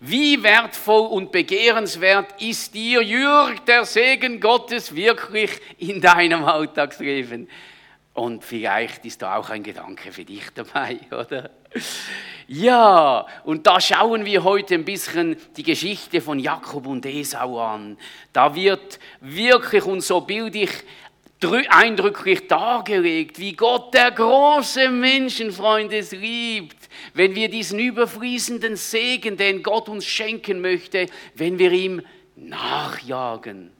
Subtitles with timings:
[0.00, 7.48] Wie wertvoll und begehrenswert ist dir, Jürg, der Segen Gottes wirklich in deinem Alltagsleben?
[8.14, 11.50] Und vielleicht ist da auch ein Gedanke für dich dabei, oder?
[12.46, 17.98] Ja, und da schauen wir heute ein bisschen die Geschichte von Jakob und Esau an.
[18.32, 20.70] Da wird wirklich und so bildlich
[21.68, 26.77] eindrücklich dargelegt, wie Gott der große Menschenfreund es liebt,
[27.14, 32.02] wenn wir diesen überfließenden Segen, den Gott uns schenken möchte, wenn wir ihm
[32.36, 33.70] nachjagen.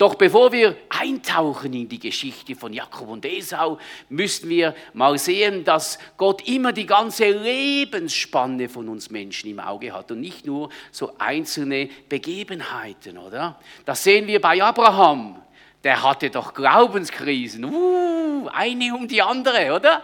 [0.00, 3.78] Doch bevor wir eintauchen in die Geschichte von Jakob und Esau,
[4.08, 9.92] müssen wir mal sehen, dass Gott immer die ganze Lebensspanne von uns Menschen im Auge
[9.92, 13.60] hat und nicht nur so einzelne Begebenheiten, oder?
[13.84, 15.42] Das sehen wir bei Abraham.
[15.84, 20.02] Der hatte doch Glaubenskrisen, uh, eine um die andere, oder?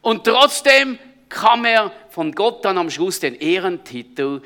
[0.00, 0.96] Und trotzdem
[1.34, 4.40] kam er von Gott dann am Schluss den Ehrentitel,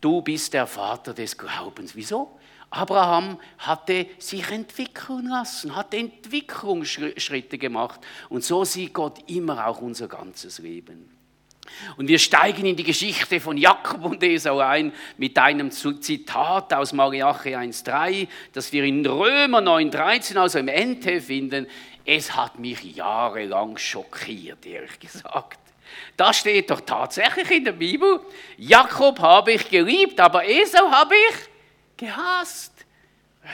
[0.00, 1.96] du bist der Vater des Glaubens.
[1.96, 2.38] Wieso?
[2.68, 8.00] Abraham hatte sich entwickeln lassen, hat Entwicklungsschritte gemacht.
[8.28, 11.10] Und so sieht Gott immer auch unser ganzes Leben.
[11.96, 16.92] Und wir steigen in die Geschichte von Jakob und Esau ein mit einem Zitat aus
[16.92, 21.66] Mariache 1,3, das wir in Römer 9,13, also im Ente finden.
[22.04, 25.65] Es hat mich jahrelang schockiert, ehrlich gesagt.
[26.16, 28.20] Da steht doch tatsächlich in der Bibel,
[28.56, 31.36] Jakob habe ich geliebt, aber Esau habe ich
[31.96, 32.72] gehasst.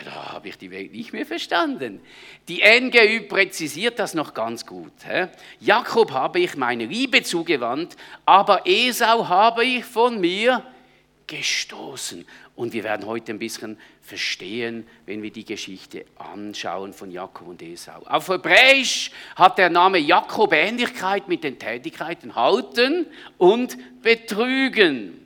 [0.05, 2.01] Da habe ich die Welt nicht mehr verstanden.
[2.49, 4.93] Die NGÜ präzisiert das noch ganz gut.
[5.61, 10.65] Jakob habe ich meine Liebe zugewandt, aber Esau habe ich von mir
[11.27, 12.27] gestoßen.
[12.57, 17.63] Und wir werden heute ein bisschen verstehen, wenn wir die Geschichte anschauen von Jakob und
[17.63, 18.03] Esau.
[18.05, 23.07] Auf Hebräisch hat der Name Jakob Ähnlichkeit mit den Tätigkeiten halten
[23.39, 25.19] und betrügen.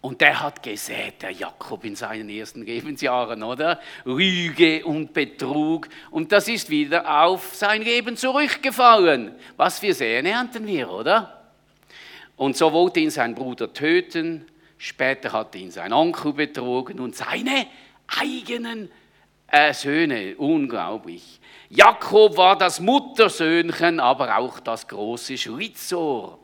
[0.00, 3.80] Und der hat gesät, der Jakob in seinen ersten Lebensjahren, oder?
[4.04, 5.88] Lüge und Betrug.
[6.10, 9.34] Und das ist wieder auf sein Leben zurückgefallen.
[9.56, 11.50] Was wir sehen, ernten wir, oder?
[12.36, 14.46] Und so wollte ihn sein Bruder töten.
[14.78, 17.66] Später hat ihn sein Onkel betrogen und seine
[18.06, 18.90] eigenen
[19.48, 20.36] äh, Söhne.
[20.36, 21.40] Unglaublich.
[21.68, 26.38] Jakob war das Muttersöhnchen, aber auch das große Schlitzohr.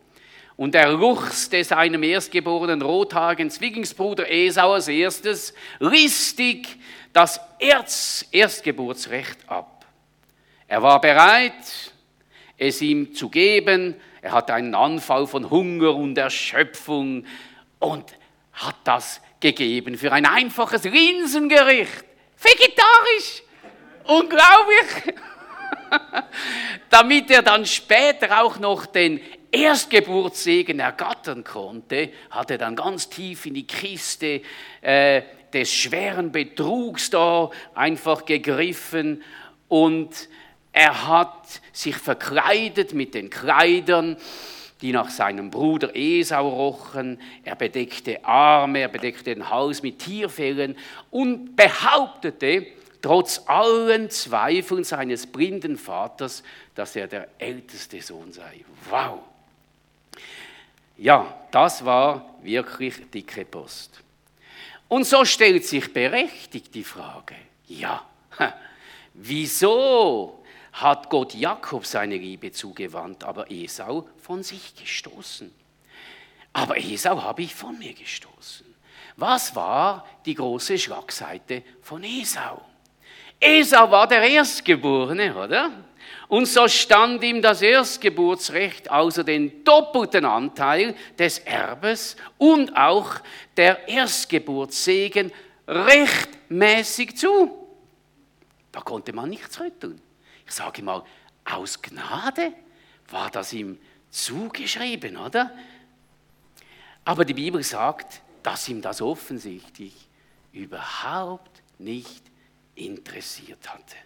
[0.57, 6.69] Und er luchste seinem erstgeborenen rothaarigen Zwillingsbruder Esau als erstes listig
[7.13, 9.87] das Erz Erstgeburtsrecht ab.
[10.69, 11.93] Er war bereit,
[12.57, 13.97] es ihm zu geben.
[14.21, 17.25] Er hatte einen Anfall von Hunger und Erschöpfung
[17.79, 18.07] und
[18.53, 22.05] hat das gegeben für ein einfaches Linsengericht.
[22.41, 23.43] Vegetarisch.
[24.05, 25.15] Unglaublich.
[26.91, 29.21] Damit er dann später auch noch den
[29.51, 34.41] Erstgeburtssegen ergattern konnte, hat er dann ganz tief in die Kiste
[34.81, 39.23] äh, des schweren Betrugs da einfach gegriffen
[39.69, 40.29] und
[40.73, 44.17] er hat sich verkleidet mit den Kleidern,
[44.83, 47.21] die nach seinem Bruder Esau rochen.
[47.45, 50.77] Er bedeckte Arme, er bedeckte den Hals mit Tierfellen
[51.11, 52.67] und behauptete,
[53.01, 56.43] trotz allen Zweifeln seines blinden Vaters,
[56.75, 58.65] dass er der älteste Sohn sei.
[58.91, 59.21] Wow!
[60.99, 64.01] Ja, das war wirklich dicke Post.
[64.89, 67.35] Und so stellt sich berechtigt die Frage,
[67.67, 68.05] ja,
[69.15, 70.42] wieso
[70.73, 75.53] hat Gott Jakob seine Liebe zugewandt, aber Esau von sich gestoßen?
[76.53, 78.67] Aber Esau habe ich von mir gestoßen.
[79.17, 82.63] Was war die große Schlagseite von Esau?
[83.39, 85.71] Esau war der Erstgeborene, oder?
[86.29, 93.17] Und so stand ihm das Erstgeburtsrecht, also den doppelten Anteil des Erbes und auch
[93.57, 95.31] der Erstgeburtssegen
[95.69, 97.51] rechtmäßig zu.
[98.71, 100.01] Da konnte man nichts rütteln.
[100.53, 101.03] Ich sage mal,
[101.47, 102.53] aus Gnade
[103.09, 103.79] war das ihm
[104.11, 105.51] zugeschrieben, oder?
[107.07, 109.95] Aber die Bibel sagt, dass ihm das offensichtlich
[110.53, 112.23] überhaupt nicht
[112.75, 113.97] interessiert hatte.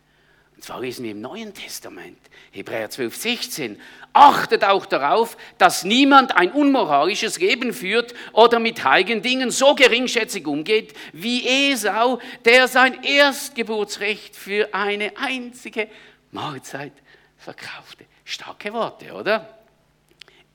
[0.54, 2.20] Und zwar lesen wir im Neuen Testament,
[2.52, 3.80] Hebräer 12, 16.
[4.12, 10.46] Achtet auch darauf, dass niemand ein unmoralisches Leben führt oder mit heiligen Dingen so geringschätzig
[10.46, 15.88] umgeht wie Esau, der sein Erstgeburtsrecht für eine einzige
[16.36, 16.92] Mahlzeit
[17.38, 18.04] verkaufte.
[18.24, 19.58] Starke Worte, oder?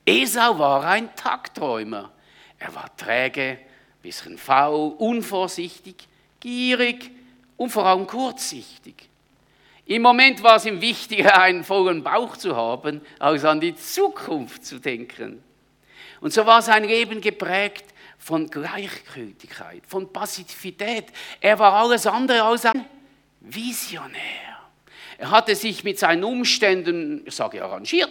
[0.06, 2.12] Esau war ein Tagträumer.
[2.58, 3.58] Er war träge,
[4.00, 5.96] bisschen faul, unvorsichtig,
[6.40, 7.10] gierig
[7.56, 9.08] und vor allem kurzsichtig.
[9.86, 14.64] Im Moment war es ihm wichtiger, einen vollen Bauch zu haben, als an die Zukunft
[14.64, 15.42] zu denken.
[16.20, 17.86] Und so war sein Leben geprägt
[18.18, 21.06] von Gleichgültigkeit, von Passivität.
[21.40, 22.84] Er war alles andere als ein
[23.40, 24.51] Visionär.
[25.22, 28.10] Er hatte sich mit seinen Umständen, ich sage arrangiert,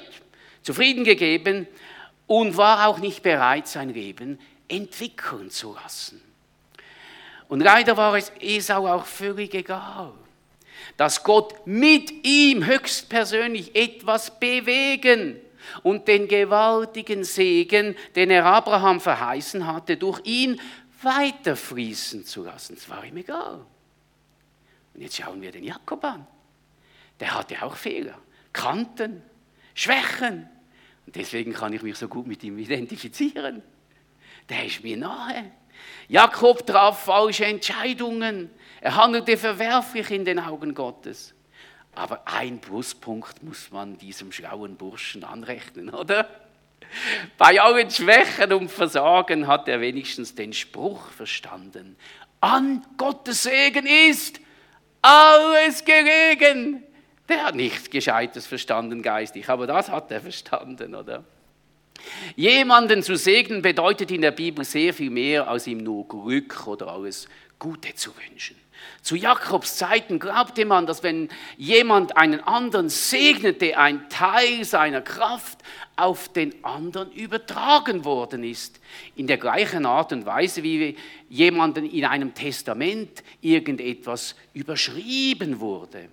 [0.61, 1.67] zufrieden gegeben
[2.25, 6.21] und war auch nicht bereit, sein Leben entwickeln zu lassen.
[7.49, 10.13] Und leider war es Esau auch völlig egal,
[10.95, 15.35] dass Gott mit ihm höchstpersönlich etwas bewegen
[15.83, 20.61] und den gewaltigen Segen, den er Abraham verheißen hatte, durch ihn
[21.01, 22.75] weiterfließen zu lassen.
[22.77, 23.59] Es war ihm egal.
[24.93, 26.25] Und jetzt schauen wir den Jakob an.
[27.21, 28.17] Der hatte auch Fehler,
[28.51, 29.21] Kanten,
[29.75, 30.49] Schwächen.
[31.05, 33.61] Und deswegen kann ich mich so gut mit ihm identifizieren.
[34.49, 35.51] Der ist mir nahe.
[36.07, 38.49] Jakob traf falsche Entscheidungen.
[38.81, 41.33] Er handelte verwerflich in den Augen Gottes.
[41.93, 46.27] Aber ein Pluspunkt muss man diesem schlauen Burschen anrechnen, oder?
[47.37, 51.95] Bei allen Schwächen und Versagen hat er wenigstens den Spruch verstanden.
[52.39, 54.39] An Gottes Segen ist
[55.01, 56.83] alles gelegen.
[57.31, 61.23] Der hat nichts Gescheites verstanden geistig, aber das hat er verstanden, oder?
[62.35, 66.89] Jemanden zu segnen bedeutet in der Bibel sehr viel mehr, als ihm nur Glück oder
[66.89, 68.57] alles Gute zu wünschen.
[69.01, 75.59] Zu Jakobs Zeiten glaubte man, dass wenn jemand einen anderen segnete, ein Teil seiner Kraft
[75.95, 78.81] auf den anderen übertragen worden ist.
[79.15, 80.97] In der gleichen Art und Weise, wie
[81.29, 86.09] jemanden in einem Testament irgendetwas überschrieben wurde.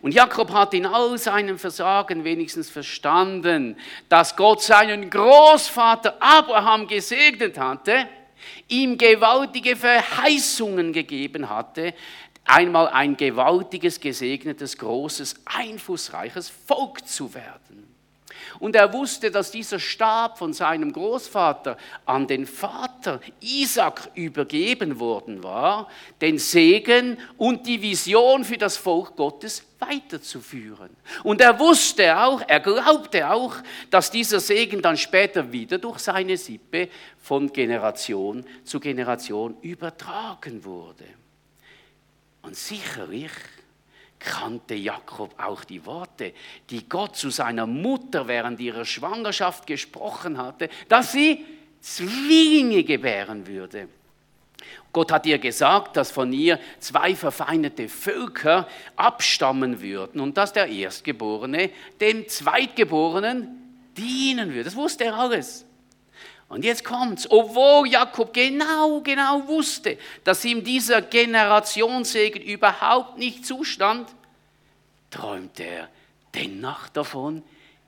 [0.00, 3.76] Und Jakob hat in all seinem Versagen wenigstens verstanden,
[4.08, 8.08] dass Gott seinen Großvater Abraham gesegnet hatte,
[8.68, 11.94] ihm gewaltige Verheißungen gegeben hatte,
[12.44, 17.91] einmal ein gewaltiges, gesegnetes, großes, einflussreiches Volk zu werden.
[18.62, 21.76] Und er wusste, dass dieser Stab von seinem Großvater
[22.06, 25.88] an den Vater Isaac übergeben worden war,
[26.20, 30.90] den Segen und die Vision für das Volk Gottes weiterzuführen.
[31.24, 33.56] Und er wusste auch, er glaubte auch,
[33.90, 36.88] dass dieser Segen dann später wieder durch seine Sippe
[37.20, 41.06] von Generation zu Generation übertragen wurde.
[42.42, 43.32] Und sicherlich
[44.22, 46.32] kannte Jakob auch die Worte,
[46.70, 51.44] die Gott zu seiner Mutter während ihrer Schwangerschaft gesprochen hatte, dass sie
[51.80, 53.88] Zwillinge gebären würde.
[54.92, 60.68] Gott hat ihr gesagt, dass von ihr zwei verfeindete Völker abstammen würden und dass der
[60.68, 61.70] Erstgeborene
[62.00, 63.58] dem Zweitgeborenen
[63.96, 64.64] dienen würde.
[64.64, 65.64] Das wusste er alles.
[66.52, 74.10] Und jetzt kommt's, obwohl Jakob genau, genau wusste, dass ihm dieser Generationssegen überhaupt nicht zustand,
[75.10, 75.88] träumte er
[76.34, 77.42] dennoch davon,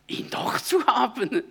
[0.07, 1.43] ihn doch zu haben.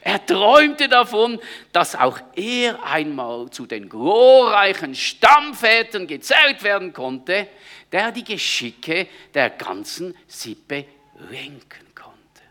[0.00, 1.38] Er träumte davon,
[1.70, 7.46] dass auch er einmal zu den glorreichen Stammvätern gezählt werden konnte,
[7.92, 10.86] der die Geschicke der ganzen Sippe
[11.30, 12.42] lenken konnte.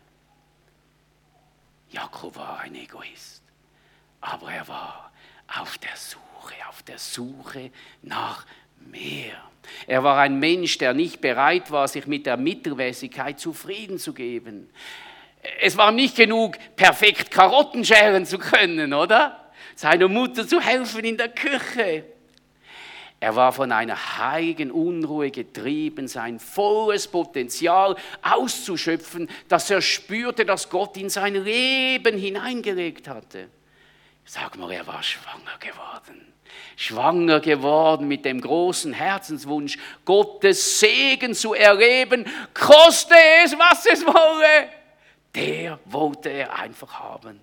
[1.90, 3.42] Jakob war ein Egoist
[4.22, 5.12] aber er war
[5.60, 7.70] auf der Suche, auf der Suche
[8.00, 8.46] nach
[8.78, 9.36] mehr.
[9.86, 14.70] Er war ein Mensch, der nicht bereit war, sich mit der Mittelmäßigkeit zufrieden zu geben.
[15.60, 19.50] Es war nicht genug, perfekt Karotten scheren zu können, oder?
[19.74, 22.04] Seiner Mutter zu helfen in der Küche.
[23.18, 30.68] Er war von einer heiligen Unruhe getrieben, sein volles Potenzial auszuschöpfen, dass er spürte, dass
[30.68, 33.48] Gott in sein Leben hineingelegt hatte.
[34.24, 36.32] Sag mal, er war schwanger geworden.
[36.76, 43.14] Schwanger geworden mit dem großen Herzenswunsch, Gottes Segen zu erleben, koste
[43.44, 44.68] es, was es wolle.
[45.34, 47.40] Der wollte er einfach haben.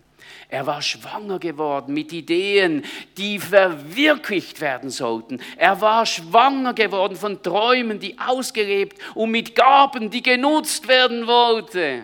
[0.48, 2.84] Er war schwanger geworden mit Ideen,
[3.18, 5.42] die verwirklicht werden sollten.
[5.58, 12.04] Er war schwanger geworden von Träumen, die ausgelebt und mit Gaben, die genutzt werden wollten.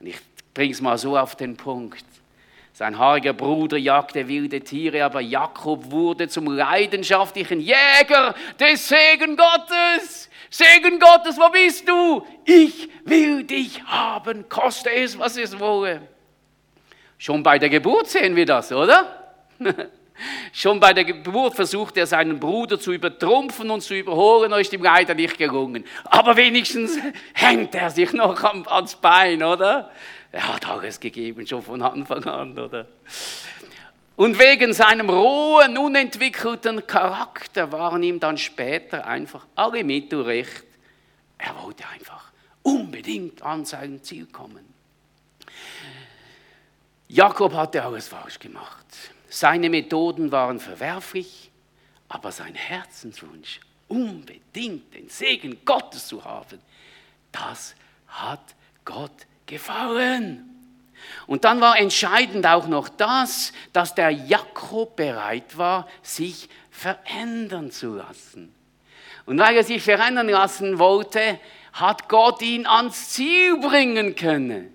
[0.00, 0.18] Ich
[0.54, 2.04] bringe es mal so auf den Punkt.
[2.78, 10.30] Sein haariger Bruder jagte wilde Tiere, aber Jakob wurde zum leidenschaftlichen Jäger des Segen Gottes.
[10.48, 12.24] Segen Gottes, wo bist du?
[12.44, 16.02] Ich will dich haben, koste es, was es wolle.
[17.18, 19.34] Schon bei der Geburt sehen wir das, oder?
[20.52, 24.84] Schon bei der Geburt versucht er seinen Bruder zu übertrumpfen und zu überholen, ist ihm
[24.84, 25.84] leider nicht gelungen.
[26.04, 26.96] Aber wenigstens
[27.34, 29.90] hängt er sich noch ans Bein, oder?
[30.30, 32.86] Er hat alles gegeben, schon von Anfang an, oder?
[34.16, 40.64] Und wegen seinem rohen, unentwickelten Charakter waren ihm dann später einfach alle Mittel recht.
[41.38, 42.32] Er wollte einfach
[42.62, 44.74] unbedingt an sein Ziel kommen.
[47.06, 48.84] Jakob hatte alles falsch gemacht.
[49.30, 51.50] seine Methoden waren verwerflich,
[52.08, 56.60] aber sein Herzenswunsch, unbedingt den Segen Gottes zu haben,
[57.30, 57.74] das
[58.08, 58.54] hat
[58.84, 60.44] Gott gefallen.
[61.26, 67.96] Und dann war entscheidend auch noch das, dass der Jakob bereit war, sich verändern zu
[67.96, 68.54] lassen.
[69.26, 71.38] Und weil er sich verändern lassen wollte,
[71.72, 74.72] hat Gott ihn ans Ziel bringen können.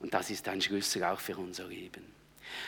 [0.00, 2.13] Und das ist ein Schlüssel auch für unser Leben.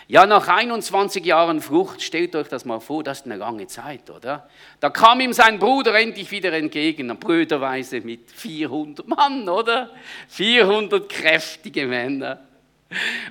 [0.09, 4.09] Ja, nach 21 Jahren Frucht, stellt euch das mal vor, das ist eine lange Zeit,
[4.11, 4.49] oder?
[4.79, 9.91] Da kam ihm sein Bruder endlich wieder entgegen, blöderweise mit 400 Mann, oder?
[10.29, 12.41] 400 kräftige Männer.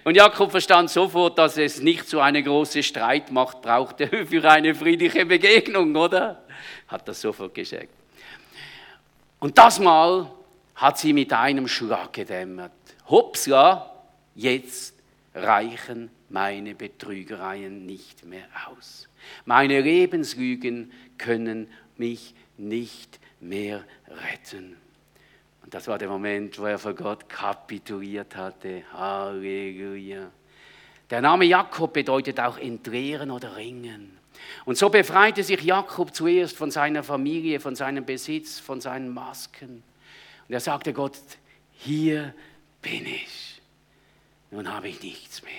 [0.04, 5.26] Und Jakob verstand sofort, dass es nicht so eine große Streitmacht brauchte für eine friedliche
[5.26, 6.44] Begegnung, oder?
[6.88, 7.94] Hat das sofort gescheckt.
[9.40, 10.30] Und das Mal
[10.76, 12.72] hat sie mit einem Schlag gedämmert.
[13.08, 13.92] Hupsla,
[14.36, 14.95] jetzt
[15.36, 19.08] reichen meine Betrügereien nicht mehr aus.
[19.46, 24.78] Meine Lebenslügen können mich nicht mehr retten.
[25.64, 28.84] Und das war der Moment, wo er vor Gott kapituliert hatte.
[28.94, 30.32] Halleluja.
[31.10, 34.18] Der Name Jakob bedeutet auch entleeren oder ringen.
[34.66, 39.84] Und so befreite sich Jakob zuerst von seiner Familie, von seinem Besitz, von seinen Masken.
[40.48, 41.18] Und er sagte Gott,
[41.72, 42.34] hier
[42.82, 43.55] bin ich.
[44.56, 45.52] Nun habe ich nichts mehr.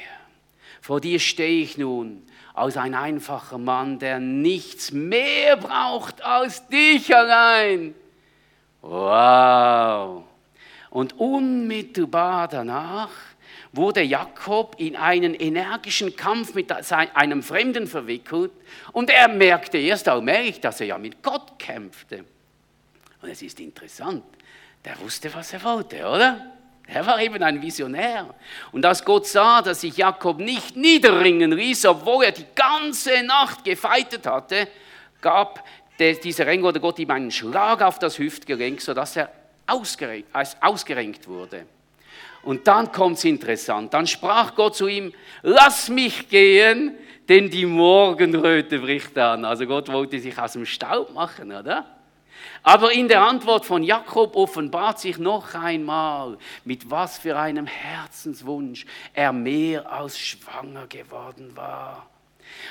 [0.81, 2.23] Vor dir stehe ich nun
[2.55, 7.95] als ein einfacher Mann, der nichts mehr braucht als dich allein.
[8.81, 10.25] Wow!
[10.89, 13.11] Und unmittelbar danach
[13.73, 18.53] wurde Jakob in einen energischen Kampf mit einem Fremden verwickelt
[18.93, 22.25] und er merkte erst allmählich, dass er ja mit Gott kämpfte.
[23.21, 24.25] Und es ist interessant,
[24.83, 26.56] der wusste, was er wollte, oder?
[26.87, 28.33] Er war eben ein Visionär.
[28.73, 33.65] Und als Gott sah, dass sich Jakob nicht niederringen ließ, obwohl er die ganze Nacht
[33.65, 34.69] gefeitet hatte,
[35.21, 35.65] gab
[35.99, 39.31] dieser Engel oder Gott ihm einen Schlag auf das Hüftgelenk, sodass er
[39.67, 41.67] ausgerenkt wurde.
[42.43, 43.93] Und dann kommt es interessant.
[43.93, 45.13] Dann sprach Gott zu ihm,
[45.43, 46.97] lass mich gehen,
[47.29, 49.45] denn die Morgenröte bricht an.
[49.45, 51.96] Also Gott wollte sich aus dem Staub machen, oder?
[52.63, 58.87] Aber in der Antwort von Jakob offenbart sich noch einmal, mit was für einem Herzenswunsch
[59.15, 62.09] er mehr als schwanger geworden war.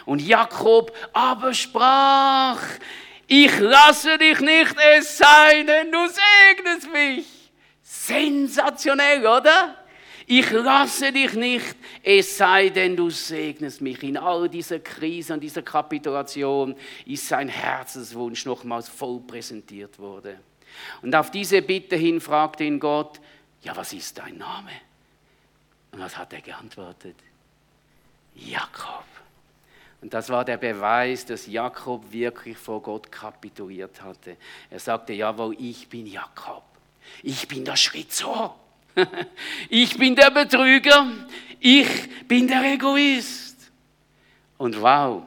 [0.05, 2.59] Und Jakob aber sprach,
[3.27, 7.25] ich lasse dich nicht, es sei denn, du segnest mich.
[7.81, 9.75] Sensationell, oder?
[10.27, 14.01] Ich lasse dich nicht, es sei denn, du segnest mich.
[14.01, 20.37] In all dieser Krise und dieser Kapitulation ist sein Herzenswunsch nochmals voll präsentiert worden.
[21.03, 23.19] Und auf diese Bitte hin fragte ihn Gott,
[23.61, 24.71] ja, was ist dein Name?
[25.91, 27.15] Und was hat er geantwortet?
[28.35, 29.05] Jakob.
[30.01, 34.37] Und das war der Beweis, dass Jakob wirklich vor Gott kapituliert hatte.
[34.69, 36.63] Er sagte, jawohl, ich bin Jakob.
[37.23, 38.55] Ich bin der Schritzer.
[39.69, 41.07] Ich bin der Betrüger.
[41.59, 43.71] Ich bin der Egoist.
[44.57, 45.23] Und wow,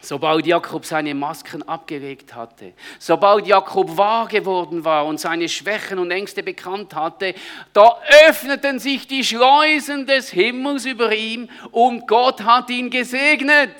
[0.00, 6.10] sobald Jakob seine Masken abgelegt hatte, sobald Jakob wahr geworden war und seine Schwächen und
[6.10, 7.34] Ängste bekannt hatte,
[7.72, 7.96] da
[8.26, 13.74] öffneten sich die Schleusen des Himmels über ihm und Gott hat ihn gesegnet.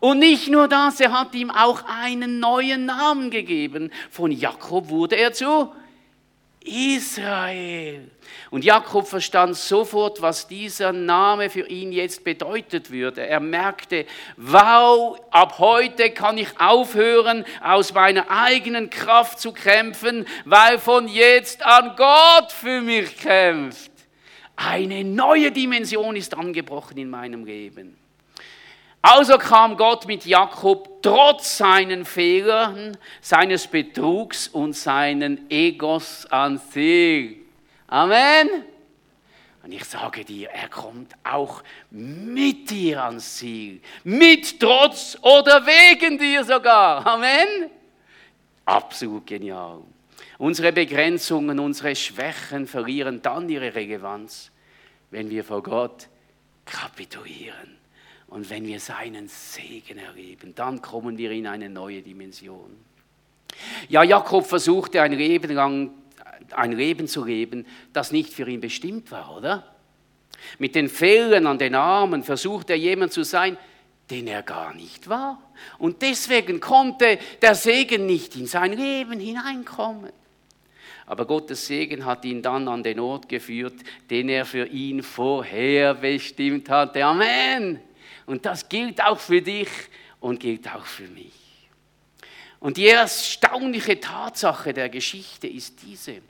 [0.00, 3.90] Und nicht nur das, er hat ihm auch einen neuen Namen gegeben.
[4.10, 5.72] Von Jakob wurde er zu
[6.64, 8.10] Israel.
[8.50, 13.26] Und Jakob verstand sofort, was dieser Name für ihn jetzt bedeutet würde.
[13.26, 20.78] Er merkte, wow, ab heute kann ich aufhören, aus meiner eigenen Kraft zu kämpfen, weil
[20.78, 23.90] von jetzt an Gott für mich kämpft.
[24.56, 27.97] Eine neue Dimension ist angebrochen in meinem Leben.
[29.00, 37.36] Also kam Gott mit Jakob trotz seinen Fehlern, seines Betrugs und seinen Egos an Ziel.
[37.86, 38.48] Amen.
[39.62, 43.80] Und ich sage dir, er kommt auch mit dir ans Ziel.
[44.02, 47.06] Mit Trotz oder wegen dir sogar.
[47.06, 47.70] Amen.
[48.64, 49.82] Absolut genial.
[50.38, 54.50] Unsere Begrenzungen, unsere Schwächen verlieren dann ihre Relevanz,
[55.10, 56.08] wenn wir vor Gott
[56.64, 57.77] kapitulieren.
[58.28, 62.76] Und wenn wir seinen Segen erleben, dann kommen wir in eine neue Dimension.
[63.88, 65.90] Ja, Jakob versuchte ein Leben lang
[66.54, 69.74] ein Leben zu leben, das nicht für ihn bestimmt war, oder?
[70.58, 73.56] Mit den Fällen an den Armen versuchte er jemand zu sein,
[74.10, 75.40] den er gar nicht war.
[75.78, 80.12] Und deswegen konnte der Segen nicht in sein Leben hineinkommen.
[81.06, 83.74] Aber Gottes Segen hat ihn dann an den Ort geführt,
[84.10, 87.04] den er für ihn vorherbestimmt hatte.
[87.04, 87.80] Amen.
[88.28, 89.70] Und das gilt auch für dich
[90.20, 91.32] und gilt auch für mich.
[92.60, 96.20] Und die erstaunliche Tatsache der Geschichte ist diese.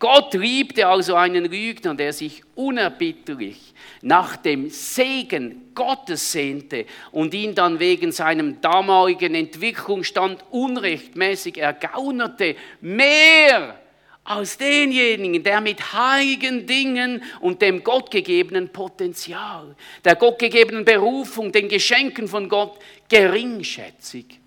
[0.00, 7.54] Gott liebte also einen Lügner, der sich unerbitterlich nach dem Segen Gottes sehnte und ihn
[7.54, 13.78] dann wegen seinem damaligen Entwicklungsstand unrechtmäßig ergaunerte, mehr
[14.26, 22.26] als denjenigen, der mit heiligen Dingen und dem gottgegebenen Potenzial, der gottgegebenen Berufung, den Geschenken
[22.26, 22.78] von Gott
[23.08, 24.40] geringschätzig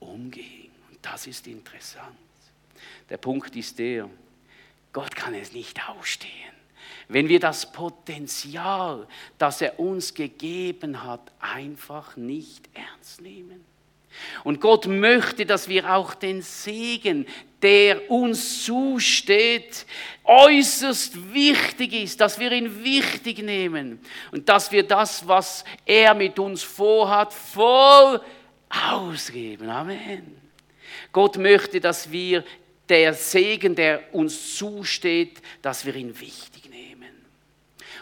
[0.00, 0.70] umging.
[0.90, 2.16] Und das ist interessant.
[3.10, 4.08] Der Punkt ist der,
[4.92, 6.32] Gott kann es nicht ausstehen.
[7.08, 9.06] Wenn wir das Potenzial,
[9.36, 13.73] das er uns gegeben hat, einfach nicht ernst nehmen.
[14.42, 17.26] Und Gott möchte, dass wir auch den Segen,
[17.62, 19.86] der uns zusteht,
[20.24, 24.00] äußerst wichtig ist, dass wir ihn wichtig nehmen
[24.32, 28.20] und dass wir das, was er mit uns vorhat, voll
[28.68, 29.70] ausgeben.
[29.70, 30.36] Amen.
[31.12, 32.44] Gott möchte, dass wir
[32.88, 37.10] der Segen, der uns zusteht, dass wir ihn wichtig nehmen.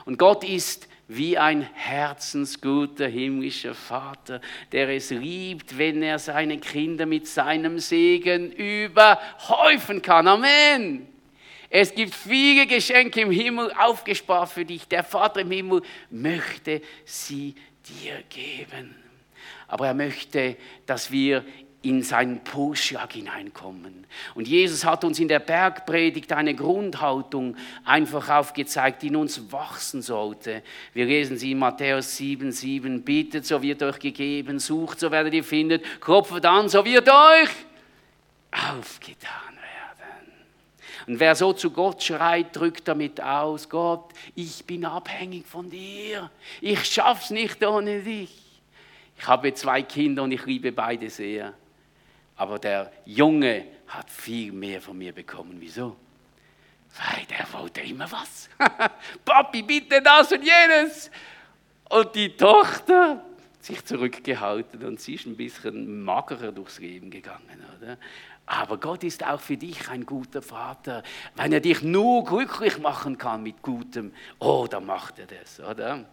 [0.04, 4.40] Und Gott ist wie ein herzensguter himmlischer Vater,
[4.72, 10.26] der es liebt, wenn er seine Kinder mit seinem Segen überhäufen kann.
[10.26, 11.08] Amen.
[11.68, 14.86] Es gibt viele Geschenke im Himmel aufgespart für dich.
[14.88, 17.54] Der Vater im Himmel möchte sie
[17.88, 18.94] dir geben.
[19.68, 21.44] Aber er möchte, dass wir
[21.82, 24.06] in seinen Pulsschlag hineinkommen.
[24.34, 30.00] Und Jesus hat uns in der Bergpredigt eine Grundhaltung einfach aufgezeigt, die in uns wachsen
[30.00, 30.62] sollte.
[30.94, 35.34] Wir lesen sie in Matthäus 7, 7, bittet, so wird euch gegeben, sucht, so werdet
[35.34, 37.50] ihr findet, klopft an, so wird euch
[38.52, 40.32] aufgetan werden.
[41.08, 46.30] Und wer so zu Gott schreit, drückt damit aus, Gott, ich bin abhängig von dir,
[46.60, 48.38] ich schaff's nicht ohne dich.
[49.18, 51.54] Ich habe zwei Kinder und ich liebe beide sehr.
[52.42, 55.58] Aber der Junge hat viel mehr von mir bekommen.
[55.60, 55.96] Wieso?
[56.98, 58.50] Weil der wollte immer was.
[59.24, 61.08] Papi, bitte das und jenes.
[61.88, 63.24] Und die Tochter
[63.60, 67.96] sich zurückgehalten und sie ist ein bisschen magerer durchs Leben gegangen, oder?
[68.46, 71.04] Aber Gott ist auch für dich ein guter Vater.
[71.36, 76.04] Wenn er dich nur glücklich machen kann mit Gutem, oh, dann macht er das, oder?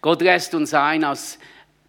[0.00, 1.38] Gott lässt uns ein aus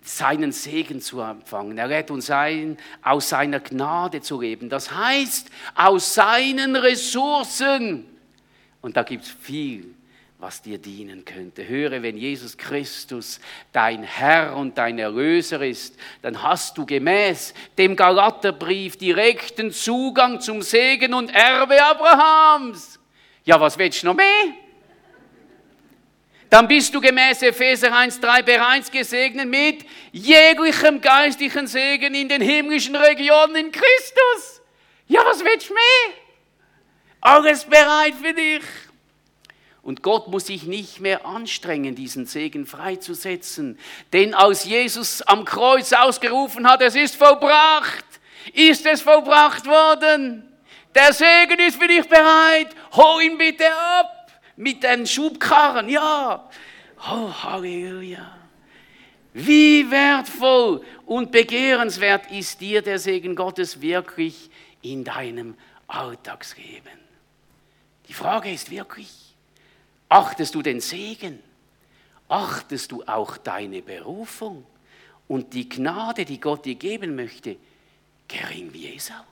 [0.09, 1.77] seinen Segen zu empfangen.
[1.77, 4.69] Er lädt uns ein, aus seiner Gnade zu leben.
[4.69, 8.05] Das heißt, aus seinen Ressourcen.
[8.81, 9.93] Und da gibt es viel,
[10.39, 11.67] was dir dienen könnte.
[11.67, 13.39] Höre, wenn Jesus Christus
[13.71, 20.61] dein Herr und dein Erlöser ist, dann hast du gemäß dem Galaterbrief direkten Zugang zum
[20.61, 22.99] Segen und Erbe Abrahams.
[23.45, 24.25] Ja, was willst du noch mehr?
[26.49, 32.95] Dann bist du gemäß Epheser 1.3 bereits gesegnet mit jeglichem geistlichen Segen in den himmlischen
[32.95, 34.61] Regionen in Christus.
[35.07, 36.15] Ja, was willst du mehr?
[37.21, 38.63] Alles bereit für dich.
[39.83, 43.79] Und Gott muss sich nicht mehr anstrengen, diesen Segen freizusetzen.
[44.11, 48.05] Denn als Jesus am Kreuz ausgerufen hat, es ist vollbracht,
[48.53, 50.43] ist es vollbracht worden.
[50.95, 52.69] Der Segen ist für dich bereit.
[52.93, 54.18] Hol ihn bitte ab
[54.59, 56.49] mit den Schubkarren, ja.
[57.09, 58.37] Oh, Halleluja.
[59.33, 64.49] Wie wertvoll und begehrenswert ist dir der Segen Gottes wirklich
[64.81, 65.55] in deinem
[65.87, 66.99] Alltagsleben?
[68.09, 69.09] Die Frage ist wirklich,
[70.09, 71.39] achtest du den Segen?
[72.27, 74.65] Achtest du auch deine Berufung
[75.29, 77.55] und die Gnade, die Gott dir geben möchte,
[78.27, 79.23] gering wie Esau?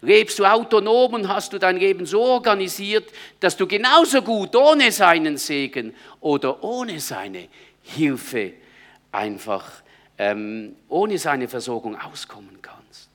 [0.00, 4.90] Lebst du autonom und hast du dein Leben so organisiert, dass du genauso gut ohne
[4.90, 7.48] seinen Segen oder ohne seine
[7.82, 8.54] Hilfe
[9.10, 9.82] einfach
[10.18, 13.10] ähm, ohne seine Versorgung auskommen kannst?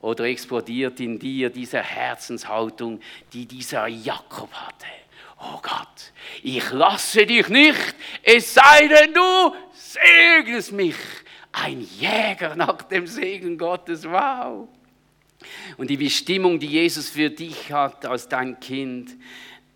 [0.00, 3.00] Oder explodiert in dir diese Herzenshaltung,
[3.32, 4.86] die dieser Jakob hatte?
[5.38, 6.12] Oh Gott,
[6.42, 10.96] ich lasse dich nicht, es sei denn du segnest mich.
[11.52, 14.68] Ein Jäger nach dem Segen Gottes, wow.
[15.76, 19.16] Und die Bestimmung, die Jesus für dich hat als dein Kind,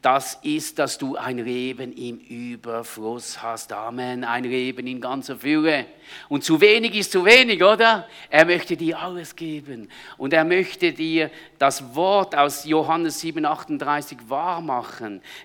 [0.02, 3.70] das ist, dass du ein Leben im Überfluss hast.
[3.72, 4.24] Amen.
[4.24, 5.84] Ein Leben in ganzer Fülle.
[6.30, 8.08] Und zu wenig ist zu wenig, oder?
[8.30, 9.90] Er möchte dir alles geben.
[10.16, 14.60] Und er möchte dir das Wort aus Johannes 7, 38 wahr.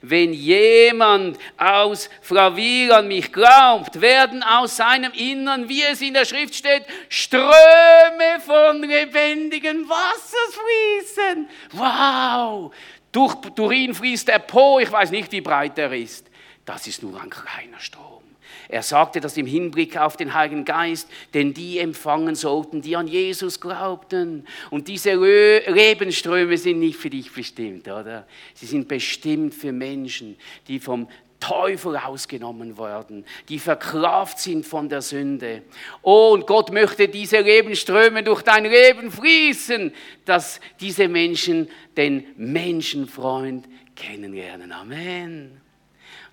[0.02, 6.26] Wenn jemand aus Fravil an mich glaubt, werden aus seinem Innern, wie es in der
[6.26, 11.50] Schrift steht, Ströme von lebendigem Wasser fließen.
[11.74, 12.72] Wow!
[13.16, 16.30] Durch Turin fließt der Po, ich weiß nicht, wie breit er ist.
[16.66, 18.24] Das ist nur ein kleiner Strom.
[18.68, 23.08] Er sagte das im Hinblick auf den Heiligen Geist, den die empfangen sollten, die an
[23.08, 24.46] Jesus glaubten.
[24.70, 28.28] Und diese Lebensströme sind nicht für dich bestimmt, oder?
[28.54, 30.36] Sie sind bestimmt für Menschen,
[30.68, 31.08] die vom
[31.40, 35.64] Teufel ausgenommen werden, die verkraft sind von der Sünde.
[36.02, 39.94] Oh, und Gott möchte diese Lebensströme durch dein Leben fließen,
[40.26, 44.72] dass diese Menschen den Menschenfreund kennenlernen.
[44.72, 45.62] Amen.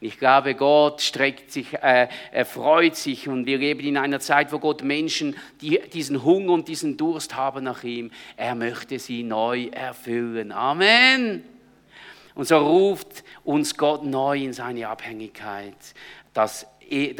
[0.01, 4.19] Und ich glaube, Gott streckt sich, äh, er freut sich und wir leben in einer
[4.19, 8.99] Zeit, wo Gott Menschen, die diesen Hunger und diesen Durst haben nach ihm, er möchte
[8.99, 10.51] sie neu erfüllen.
[10.51, 11.45] Amen.
[12.35, 15.77] Und so ruft uns Gott neu in seine Abhängigkeit.
[16.35, 16.67] Dass,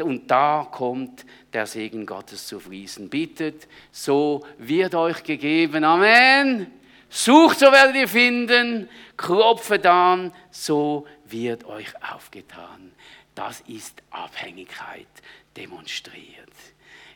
[0.01, 3.09] und da kommt der Segen Gottes zu fließen.
[3.09, 5.83] Bittet, so wird euch gegeben.
[5.83, 6.71] Amen.
[7.09, 8.89] Sucht, so werdet ihr finden.
[9.17, 12.91] Klopfet an, so wird euch aufgetan.
[13.35, 15.07] Das ist Abhängigkeit
[15.55, 16.49] demonstriert.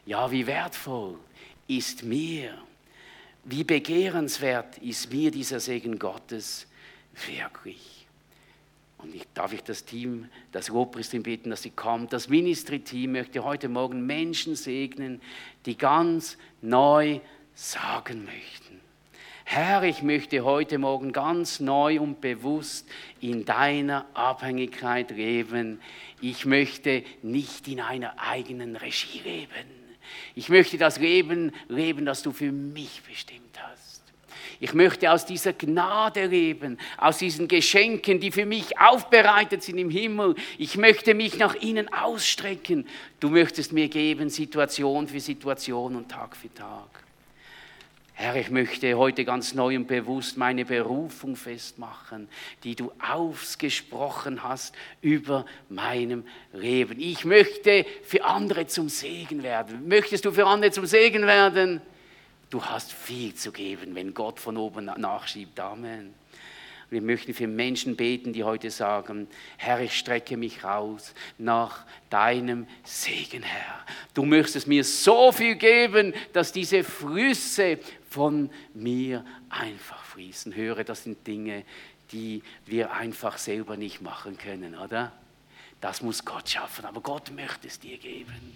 [0.06, 1.18] Ja, wie wertvoll
[1.68, 2.58] ist mir,
[3.44, 6.68] wie begehrenswert ist mir dieser Segen Gottes
[7.26, 7.97] wirklich.
[8.98, 12.14] Und ich darf ich das Team, das Lobpreisteam bitten, dass sie kommt.
[12.14, 15.22] Das Ministry-Team möchte heute Morgen Menschen segnen,
[15.66, 17.20] die ganz neu
[17.54, 18.82] sagen möchten.
[19.50, 22.90] Herr, ich möchte heute Morgen ganz neu und bewusst
[23.22, 25.80] in deiner Abhängigkeit leben.
[26.20, 29.78] Ich möchte nicht in einer eigenen Regie leben.
[30.36, 33.77] Ich möchte das Leben leben, das du für mich bestimmt hast.
[34.60, 39.90] Ich möchte aus dieser Gnade leben, aus diesen Geschenken, die für mich aufbereitet sind im
[39.90, 40.36] Himmel.
[40.58, 42.88] Ich möchte mich nach ihnen ausstrecken.
[43.20, 47.08] Du möchtest mir geben, Situation für Situation und Tag für Tag.
[48.20, 52.28] Herr, ich möchte heute ganz neu und bewusst meine Berufung festmachen,
[52.64, 57.00] die du ausgesprochen hast über meinem Leben.
[57.00, 59.88] Ich möchte für andere zum Segen werden.
[59.88, 61.80] Möchtest du für andere zum Segen werden?
[62.50, 65.60] Du hast viel zu geben, wenn Gott von oben nachschiebt.
[65.60, 66.14] Amen.
[66.90, 72.66] Wir möchten für Menschen beten, die heute sagen, Herr, ich strecke mich raus nach deinem
[72.86, 73.86] Segen, Herr.
[74.14, 77.80] Du möchtest mir so viel geben, dass diese Flüsse
[78.10, 80.56] von mir einfach fließen.
[80.56, 81.66] Höre, das sind Dinge,
[82.14, 85.12] die wir einfach selber nicht machen können, oder?
[85.82, 88.56] Das muss Gott schaffen, aber Gott möchte es dir geben.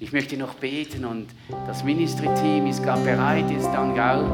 [0.00, 1.28] Ich möchte noch beten und
[1.68, 4.24] das Ministry-Team ist gerade bereit, jetzt dann, gell,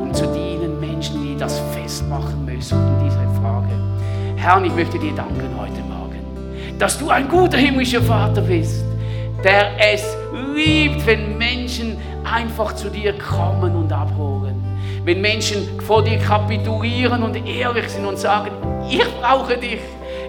[0.00, 3.68] um zu dienen, Menschen, die das festmachen müssen in dieser Frage.
[4.36, 8.86] Herr, ich möchte dir danken heute Morgen, dass du ein guter himmlischer Vater bist,
[9.44, 10.16] der es
[10.54, 14.64] liebt, wenn Menschen einfach zu dir kommen und abholen.
[15.04, 18.50] Wenn Menschen vor dir kapitulieren und ehrlich sind und sagen,
[18.88, 19.80] ich brauche dich,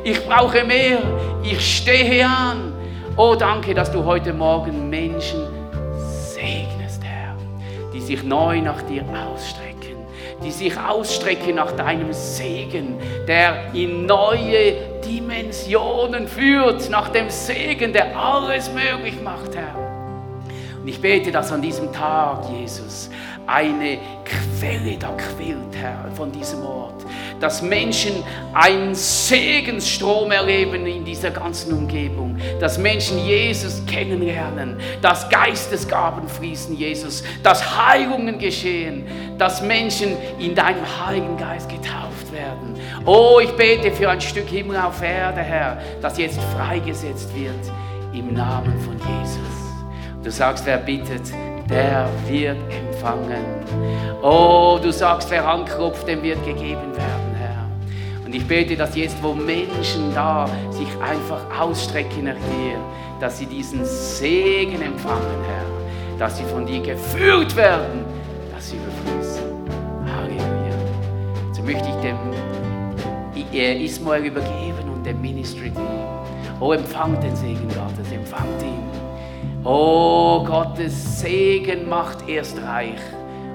[0.03, 0.99] ich brauche mehr,
[1.41, 2.72] ich stehe an.
[3.15, 5.39] Oh, danke, dass du heute Morgen Menschen
[6.33, 7.35] segnest, Herr,
[7.93, 9.97] die sich neu nach dir ausstrecken,
[10.43, 12.97] die sich ausstrecken nach deinem Segen,
[13.27, 19.77] der in neue Dimensionen führt, nach dem Segen, der alles möglich macht, Herr.
[20.81, 23.11] Und ich bete, dass an diesem Tag, Jesus,
[23.47, 27.05] eine Quelle da quillt, Herr, von diesem Ort.
[27.39, 28.11] Dass Menschen
[28.53, 32.37] einen Segensstrom erleben in dieser ganzen Umgebung.
[32.59, 34.77] Dass Menschen Jesus kennenlernen.
[35.01, 37.23] Dass Geistesgaben fließen, Jesus.
[37.43, 39.05] Dass Heilungen geschehen.
[39.37, 42.75] Dass Menschen in deinem Heiligen Geist getauft werden.
[43.05, 47.53] Oh, ich bete für ein Stück Himmel auf Erde, Herr, das jetzt freigesetzt wird.
[48.13, 49.39] Im Namen von Jesus.
[50.23, 51.33] Du sagst, wer bittet,
[51.69, 53.45] der wird empfangen.
[54.21, 57.67] Oh, du sagst, wer anklopft, dem wird gegeben werden, Herr.
[58.25, 62.77] Und ich bete, dass jetzt, wo Menschen da sich einfach ausstrecken nach dir,
[63.19, 66.17] dass sie diesen Segen empfangen, Herr.
[66.19, 68.05] Dass sie von dir geführt werden,
[68.53, 69.43] dass sie überfließen.
[70.15, 70.77] Halleluja.
[71.51, 72.17] So möchte ich dem
[73.51, 75.83] Ismael übergeben und dem Ministry Team.
[76.59, 78.82] Oh, empfangt den Segen Gottes, empfangt ihn.
[79.65, 82.99] Oh, Gottes Segen macht erst reich.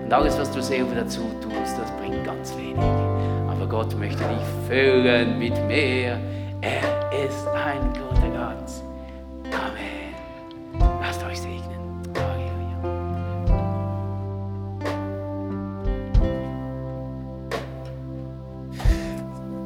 [0.04, 2.78] Und alles, was du selber dazu tust, das bringt ganz wenig.
[2.78, 6.18] Aber Gott möchte dich füllen mit mehr.
[6.62, 9.52] Er ist ein guter Gott.
[9.52, 9.97] Amen.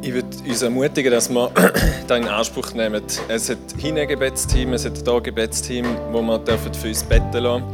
[0.03, 1.51] Ich würde uns ermutigen, dass wir
[2.09, 3.03] da in Anspruch nehmen.
[3.29, 7.39] Es hat hier ein Gebetsteam, es hat hier ein Gebetsteam, wo wir für uns beten
[7.39, 7.65] lassen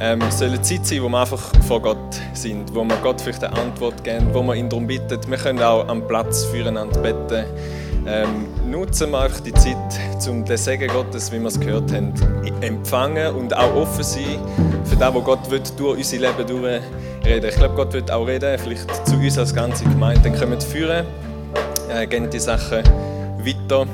[0.00, 3.58] ähm, eine Zeit sein, wo wir einfach vor Gott sind, wo wir Gott vielleicht eine
[3.58, 5.18] Antwort geben, wo wir ihn darum bitten.
[5.28, 7.44] Wir können auch am Platz füreinander beten.
[8.06, 9.76] ähm, nutzen wir die Zeit,
[10.28, 12.14] um den Segen Gottes, wie wir es gehört haben,
[12.62, 14.38] empfangen und auch offen sein
[14.84, 17.50] für das, was Gott will, durch unser Leben durchreden.
[17.50, 20.22] Ich glaube, Gott wird auch reden, vielleicht zu uns als ganze Gemeinde.
[20.22, 21.04] Dann können wir führen,
[21.96, 22.82] äh, gehen die Sachen
[23.38, 23.86] weiter,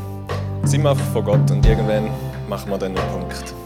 [0.65, 2.11] sind wir einfach von Gott und irgendwann
[2.49, 3.62] machen wir dann einen Punkt.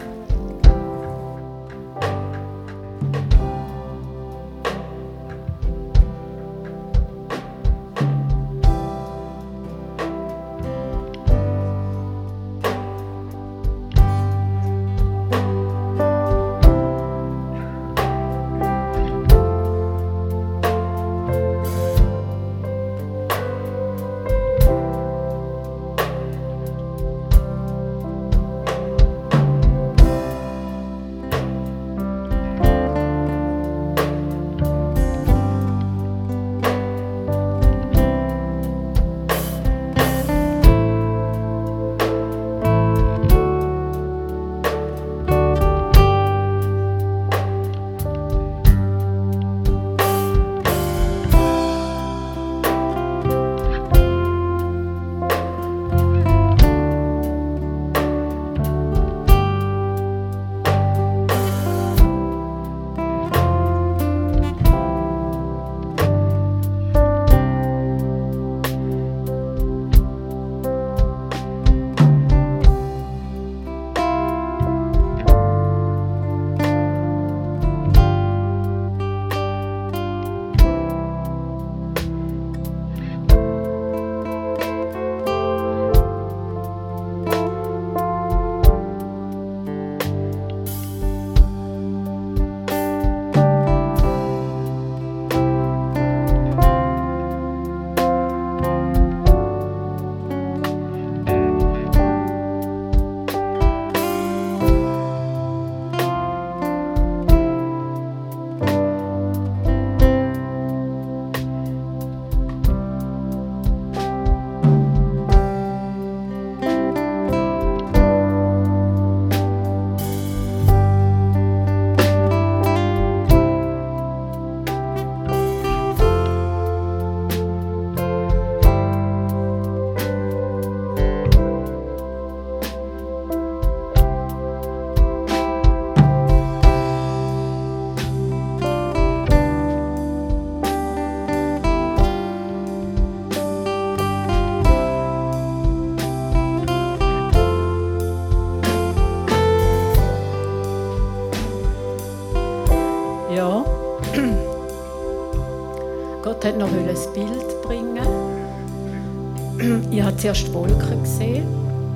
[161.07, 161.45] Gesehen.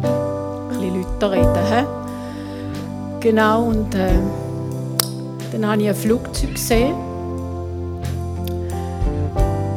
[0.02, 1.66] Ein bisschen Leute reden.
[1.70, 1.86] He?
[3.20, 4.10] Genau, und äh,
[5.52, 6.96] dann habe ich ein Flugzeug gesehen.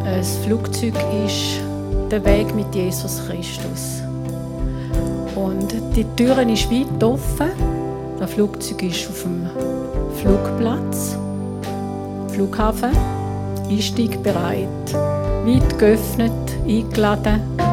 [0.04, 0.94] Das Flugzeug
[1.26, 1.60] ist
[2.10, 4.02] der Weg mit Jesus Christus.
[5.34, 7.50] Und die Tür ist weit offen.
[8.18, 9.50] Das Flugzeug ist auf dem
[10.22, 11.18] Flugplatz,
[12.28, 12.90] Flughafen,
[13.68, 14.94] Einstieg bereit,
[15.44, 16.32] weit geöffnet,
[16.66, 17.63] eingeladen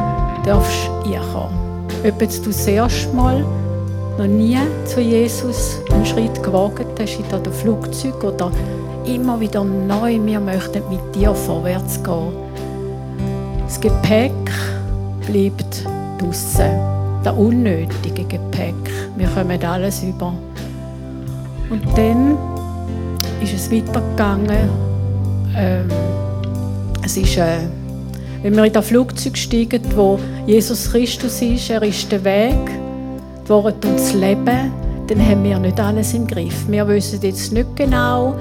[0.44, 1.86] darfst reinkommen.
[2.04, 3.44] Ob jetzt du das erste Mal
[4.18, 8.50] noch nie zu Jesus einen Schritt gewagt hast in dem Flugzeug oder
[9.06, 12.32] immer wieder neu, wir möchten mit dir vorwärts gehen.
[13.64, 14.32] Das Gepäck
[15.26, 15.84] bleibt
[16.18, 16.92] draußen.
[17.24, 18.74] Das unnötige Gepäck.
[19.16, 20.34] Wir kommen alles über.
[21.70, 22.36] Und dann
[23.40, 24.68] ist es weitergegangen.
[25.56, 25.88] Ähm,
[27.04, 27.58] es ist äh,
[28.42, 32.66] wenn wir in das Flugzeug steigen, wo Jesus Christus ist, er ist der Weg,
[33.44, 34.72] die Worte und das Leben,
[35.06, 36.66] dann haben wir nicht alles im Griff.
[36.68, 38.34] Wir wissen jetzt nicht genau,